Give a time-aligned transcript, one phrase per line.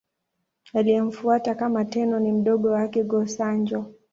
[0.73, 3.93] Aliyemfuata kama Tenno ni mdogo wake, Go-Sanjo.